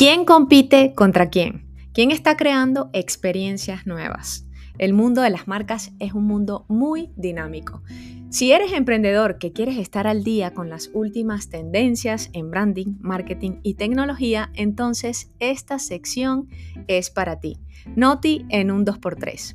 [0.00, 1.66] ¿Quién compite contra quién?
[1.92, 4.46] ¿Quién está creando experiencias nuevas?
[4.78, 7.82] El mundo de las marcas es un mundo muy dinámico.
[8.30, 13.60] Si eres emprendedor que quieres estar al día con las últimas tendencias en branding, marketing
[13.62, 16.48] y tecnología, entonces esta sección
[16.88, 17.58] es para ti.
[17.94, 19.54] Noti en un 2x3.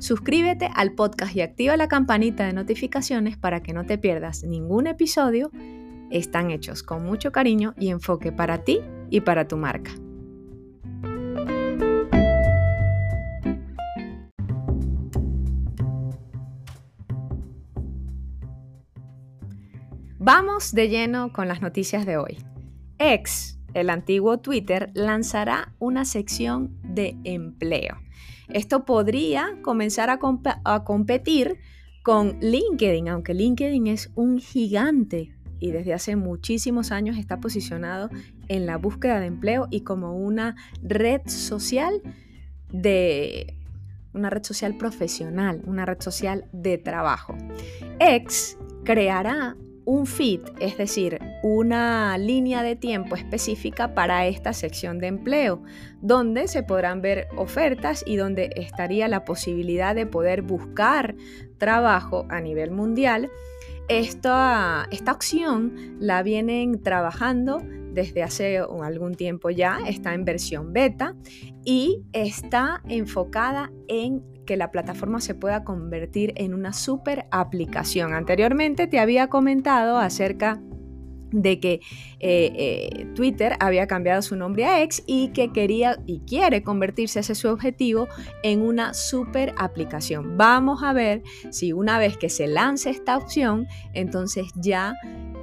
[0.00, 4.88] Suscríbete al podcast y activa la campanita de notificaciones para que no te pierdas ningún
[4.88, 5.52] episodio.
[6.10, 9.92] Están hechos con mucho cariño y enfoque para ti y para tu marca.
[20.18, 22.38] Vamos de lleno con las noticias de hoy.
[22.98, 27.98] X, el antiguo Twitter, lanzará una sección de empleo.
[28.48, 31.58] Esto podría comenzar a competir
[32.02, 38.10] con LinkedIn, aunque LinkedIn es un gigante y desde hace muchísimos años está posicionado
[38.48, 42.02] en la búsqueda de empleo y como una red social
[42.72, 43.54] de
[44.12, 47.36] una red social profesional, una red social de trabajo.
[48.00, 55.06] X creará un feed, es decir, una línea de tiempo específica para esta sección de
[55.06, 55.62] empleo,
[56.00, 61.14] donde se podrán ver ofertas y donde estaría la posibilidad de poder buscar
[61.58, 63.30] trabajo a nivel mundial
[63.88, 71.14] esta, esta opción la vienen trabajando desde hace algún tiempo ya, está en versión beta
[71.64, 78.14] y está enfocada en que la plataforma se pueda convertir en una super aplicación.
[78.14, 80.60] Anteriormente te había comentado acerca
[81.30, 81.80] que eh,
[82.20, 87.34] eh, Twitter había cambiado su nombre a X y que quería y quiere convertirse, ese
[87.34, 88.08] su objetivo,
[88.42, 90.36] en una super aplicación.
[90.36, 94.94] Vamos a ver si una vez que se lance esta opción, entonces ya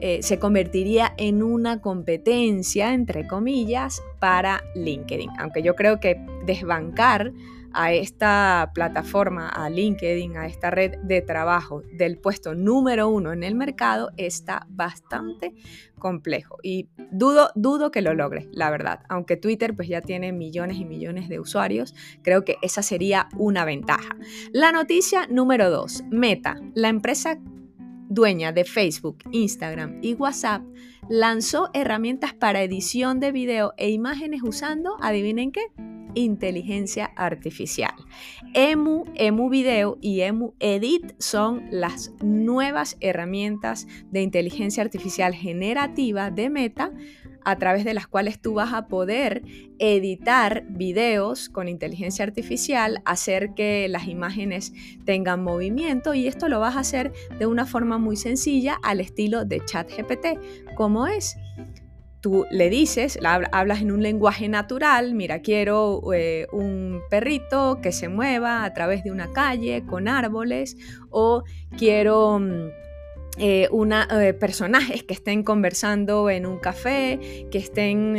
[0.00, 5.30] eh, se convertiría en una competencia, entre comillas, para LinkedIn.
[5.38, 7.32] Aunque yo creo que desbancar
[7.74, 13.42] a esta plataforma, a LinkedIn, a esta red de trabajo del puesto número uno en
[13.42, 15.54] el mercado está bastante
[15.98, 19.00] complejo y dudo, dudo que lo logre, la verdad.
[19.08, 23.64] Aunque Twitter pues ya tiene millones y millones de usuarios, creo que esa sería una
[23.64, 24.16] ventaja.
[24.52, 27.38] La noticia número dos, Meta, la empresa
[28.08, 30.62] dueña de Facebook, Instagram y WhatsApp,
[31.08, 35.62] lanzó herramientas para edición de video e imágenes usando, adivinen qué,
[36.14, 37.94] inteligencia artificial.
[38.54, 46.50] Emu, Emu Video y Emu Edit son las nuevas herramientas de inteligencia artificial generativa de
[46.50, 46.92] Meta
[47.44, 49.42] a través de las cuales tú vas a poder
[49.78, 54.72] editar videos con inteligencia artificial, hacer que las imágenes
[55.04, 59.44] tengan movimiento y esto lo vas a hacer de una forma muy sencilla al estilo
[59.44, 60.38] de ChatGPT,
[60.76, 61.36] como es
[62.22, 63.18] tú le dices,
[63.50, 69.02] hablas en un lenguaje natural, mira, quiero eh, un perrito que se mueva a través
[69.02, 70.76] de una calle con árboles
[71.10, 71.42] o
[71.76, 72.38] quiero...
[72.38, 72.70] Mm,
[73.38, 77.18] eh, una, eh, personajes que estén conversando en un café,
[77.50, 78.12] que estén,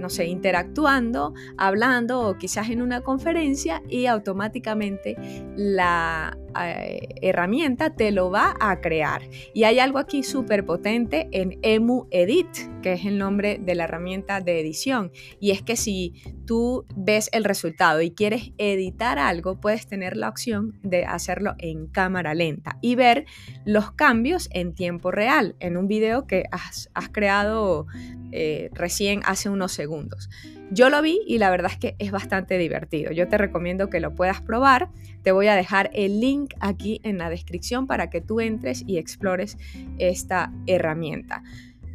[0.00, 5.16] no sé, interactuando, hablando o quizás en una conferencia y automáticamente
[5.54, 6.36] la
[6.66, 9.22] herramienta te lo va a crear.
[9.54, 12.48] Y hay algo aquí súper potente en Emu Edit,
[12.82, 15.10] que es el nombre de la herramienta de edición.
[15.40, 16.14] Y es que si
[16.44, 21.86] tú ves el resultado y quieres editar algo, puedes tener la opción de hacerlo en
[21.86, 23.26] cámara lenta y ver
[23.64, 27.86] los cambios cambios en tiempo real en un video que has, creado
[28.32, 30.30] eh, recién hace unos segundos.
[30.70, 33.12] Yo lo vi y la verdad es que es bastante divertido.
[33.12, 34.90] Yo te recomiendo que lo puedas probar.
[35.22, 38.98] Te voy a dejar el link aquí en la descripción para que tú entres y
[38.98, 39.56] explores
[39.98, 41.42] esta herramienta.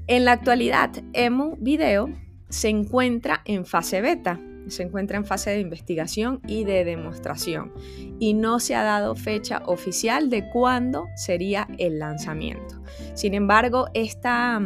[0.07, 2.09] En la actualidad, Emu Video
[2.50, 7.73] se encuentra en fase beta se encuentra en fase de investigación y de demostración
[8.19, 12.81] y no se ha dado fecha oficial de cuándo sería el lanzamiento.
[13.13, 14.61] Sin embargo, esta,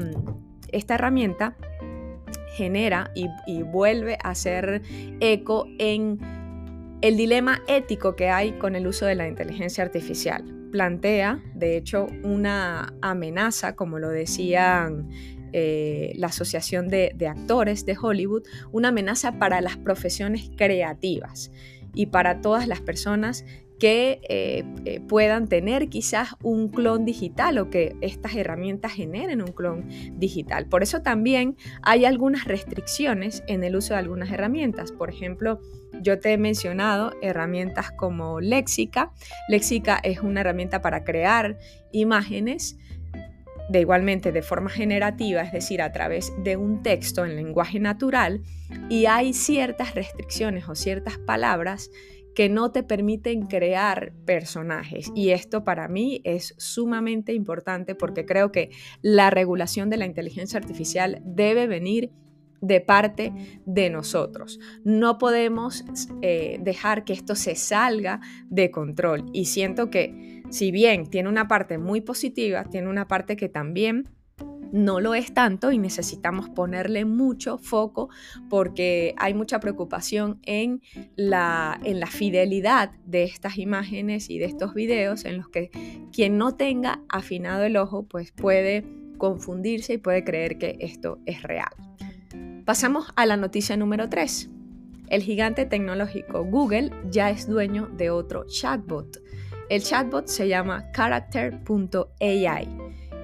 [0.71, 1.56] esta herramienta
[2.57, 3.27] genera y,
[3.63, 4.81] vuelve a hacer
[5.19, 6.19] eco en
[7.01, 10.44] el dilema ético que hay con el uso de la inteligencia artificial.
[10.71, 15.07] Plantea, de hecho, una amenaza, como lo decían
[15.54, 21.51] eh, la Asociación de, Actores de Hollywood, una amenaza para las profesiones creativas
[21.94, 23.45] y para todas las personas
[23.79, 29.51] que eh, eh, puedan tener quizás un clon digital o que estas herramientas generen un
[29.51, 30.68] clon digital.
[30.68, 34.91] Por eso también hay algunas restricciones en el uso de algunas herramientas.
[34.91, 35.59] Por ejemplo,
[36.01, 39.12] yo te he mencionado herramientas como Lexica.
[39.47, 41.57] Lexica es una herramienta para crear
[41.91, 42.77] imágenes
[43.69, 48.41] de igualmente de forma generativa, es decir, a través de un texto en lenguaje natural,
[48.89, 51.91] y hay ciertas restricciones o ciertas palabras
[52.38, 55.12] que no te permiten crear personajes.
[55.16, 58.69] Y esto para mí es sumamente importante porque creo que
[59.01, 62.12] la regulación de la inteligencia artificial debe venir
[62.62, 63.34] de parte
[63.66, 64.60] de nosotros.
[64.84, 65.84] No podemos
[66.22, 69.25] eh, dejar que esto se salga de control.
[69.33, 74.10] Y siento que si bien tiene una parte muy positiva, tiene una parte que también
[74.72, 78.10] no lo es tanto y necesitamos ponerle mucho foco
[78.50, 80.81] porque hay mucha preocupación en
[81.16, 85.72] la, en la fidelidad de estas imágenes y de estos videos en los que
[86.12, 88.86] quien no tenga afinado el ojo pues puede
[89.18, 91.72] confundirse y puede creer que esto es real.
[92.66, 94.50] Pasamos a la noticia número 3.
[95.10, 99.22] El gigante tecnológico Google ya es dueño de otro chatbot.
[99.69, 102.68] El chatbot se llama character.ai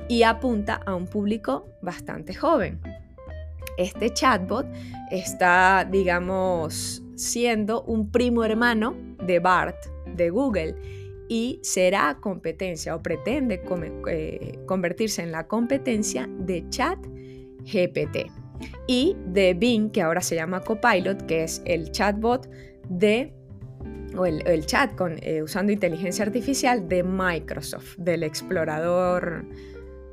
[0.07, 2.79] y apunta a un público bastante joven.
[3.77, 4.67] Este chatbot
[5.11, 8.95] está, digamos, siendo un primo hermano
[9.25, 9.77] de BART
[10.15, 10.75] de Google
[11.27, 13.61] y será competencia o pretende
[14.07, 18.29] eh, convertirse en la competencia de ChatGPT
[18.87, 22.49] y de Bing, que ahora se llama Copilot, que es el chatbot
[22.89, 23.33] de
[24.15, 29.43] o el, chat con, eh, usando inteligencia artificial de Microsoft, del explorador,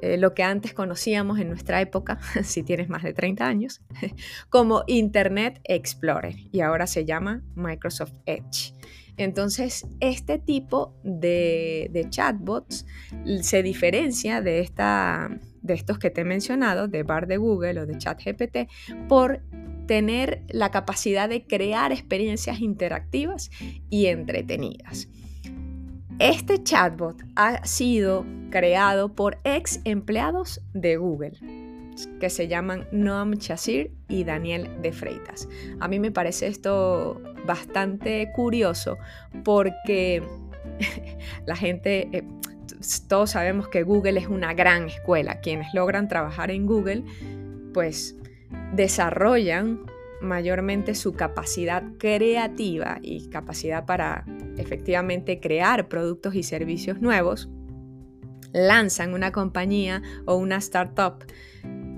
[0.02, 3.80] eh, lo que antes conocíamos en nuestra época, si tienes más de 30 años,
[4.48, 8.74] como Internet Explorer y ahora se llama Microsoft Edge.
[9.16, 12.86] Entonces, este tipo de, chatbots
[13.42, 15.28] se diferencia de esta
[15.62, 18.70] de estos que te he mencionado, de Bar de Google o de ChatGPT,
[19.08, 19.42] por
[19.86, 23.50] tener la capacidad de crear experiencias interactivas
[23.90, 25.08] y entretenidas.
[26.20, 31.32] Este chatbot ha sido creado por ex empleados de Google
[32.20, 35.48] que se llaman Noam Chasir y Daniel de Freitas.
[35.80, 38.98] A mí me parece esto bastante curioso
[39.44, 40.22] porque
[41.46, 42.24] la gente, eh,
[43.08, 45.40] todos sabemos que Google es una gran escuela.
[45.40, 47.02] Quienes logran trabajar en Google,
[47.72, 48.14] pues
[48.74, 49.86] desarrollan
[50.20, 54.26] mayormente su capacidad creativa y capacidad para
[54.56, 57.48] efectivamente crear productos y servicios nuevos,
[58.52, 61.24] lanzan una compañía o una startup,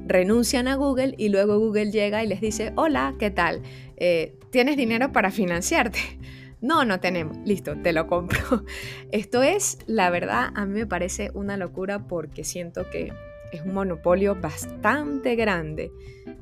[0.07, 3.63] renuncian a Google y luego Google llega y les dice, hola, ¿qué tal?
[3.97, 5.99] Eh, ¿Tienes dinero para financiarte?
[6.63, 7.37] No, no tenemos.
[7.45, 8.39] Listo, te lo compro.
[9.11, 13.13] Esto es, la verdad, a mí me parece una locura porque siento que
[13.53, 15.91] es un monopolio bastante grande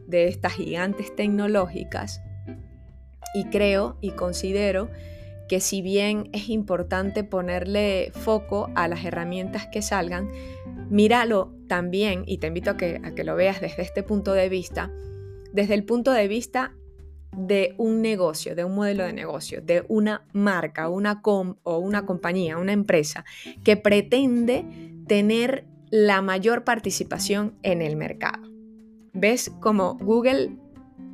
[0.06, 2.21] de estas gigantes tecnológicas
[3.35, 4.91] y creo y considero
[5.50, 10.31] que si bien es importante ponerle foco a las herramientas que salgan,
[10.91, 14.49] míralo también, y te invito a que, a que lo veas desde este punto de
[14.49, 14.93] vista,
[15.52, 16.76] desde el punto de vista
[17.37, 22.06] de un negocio, de un modelo de negocio, de una marca, una com o una
[22.06, 23.25] compañía, una empresa
[23.64, 24.64] que pretende
[25.08, 28.49] tener la mayor participación en el mercado.
[29.14, 30.53] ¿Ves como Google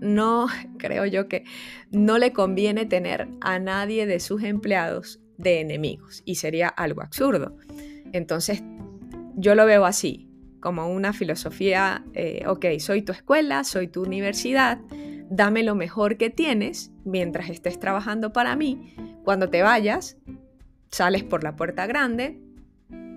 [0.07, 0.47] no,
[0.79, 1.45] creo yo que
[1.91, 7.57] no le conviene tener a nadie de sus empleados de enemigos y sería algo absurdo.
[8.13, 8.63] Entonces,
[9.37, 10.29] yo lo veo así,
[10.61, 14.79] como una filosofía, eh, ok, soy tu escuela, soy tu universidad,
[15.31, 18.95] dame lo mejor que tienes mientras estés trabajando para mí.
[19.25, 20.17] Cuando te vayas,
[20.91, 22.41] sales por la puerta grande,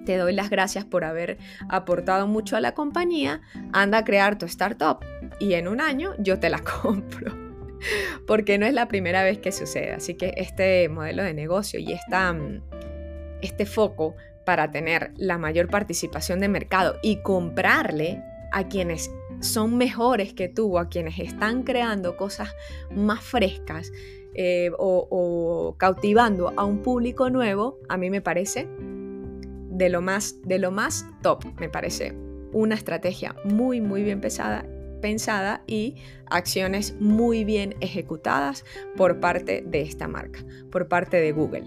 [0.05, 1.37] te doy las gracias por haber
[1.69, 3.41] aportado mucho a la compañía,
[3.73, 4.99] anda a crear tu startup
[5.39, 7.49] y en un año yo te la compro.
[8.27, 9.93] Porque no es la primera vez que sucede.
[9.93, 12.61] Así que este modelo de negocio y esta, mm,
[13.41, 14.15] este foco
[14.45, 20.77] para tener la mayor participación de mercado y comprarle a quienes son mejores que tú,
[20.77, 22.49] a quienes están creando cosas
[22.91, 23.91] más frescas
[24.33, 28.67] eh, o, cautivando a un público nuevo, a mí me parece
[29.79, 32.13] de lo más, de lo más top, me parece
[32.51, 35.95] una estrategia muy, muy bien pensada y
[36.29, 38.65] acciones muy bien ejecutadas
[38.97, 41.63] por parte de esta marca, por parte de Google.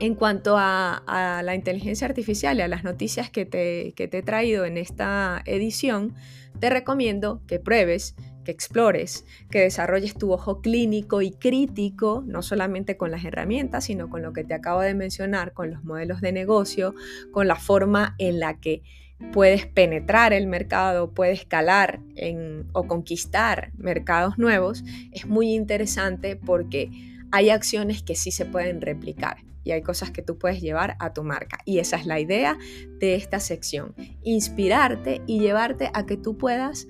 [0.00, 4.22] En cuanto a, la inteligencia artificial y a las noticias que te, que te he
[4.22, 6.14] traído en esta edición,
[6.58, 12.96] te recomiendo que pruebes, que explores, que desarrolles tu ojo clínico y crítico, no solamente
[12.96, 16.32] con las herramientas, sino con lo que te acabo de mencionar, con los modelos de
[16.32, 16.94] negocio,
[17.32, 18.82] con la forma en la que
[19.32, 26.90] puedes penetrar el mercado, puedes escalar en, o conquistar mercados nuevos, es muy interesante porque
[27.30, 29.38] hay acciones que sí se pueden replicar.
[29.66, 31.58] y hay cosas que tú puedes llevar a tu marca.
[31.64, 32.58] Y esa es la idea
[33.00, 36.86] de esta sección, inspirarte y llevarte a que tú puedas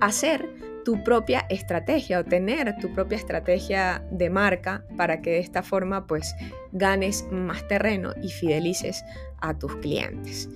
[0.00, 0.53] hacer
[0.84, 6.06] tu propia estrategia o tener tu propia estrategia de marca para que de esta forma
[6.06, 6.34] pues
[6.72, 9.04] ganes más terreno y fidelices
[9.40, 10.48] a tus clientes.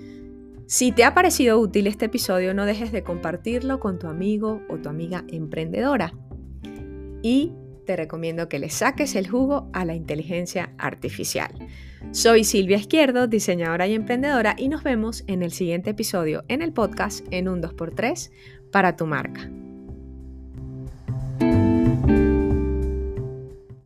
[0.67, 4.77] Si te ha parecido útil este episodio, no dejes de compartirlo con tu amigo o
[4.77, 6.13] tu amiga emprendedora.
[7.23, 7.53] Y
[7.87, 11.51] te recomiendo que le saques el jugo a la inteligencia artificial.
[12.11, 16.75] Soy Silvia Izquierdo, diseñadora y emprendedora, y nos vemos en el siguiente episodio en el
[16.75, 18.31] podcast en un 2x3
[18.71, 19.51] para tu marca.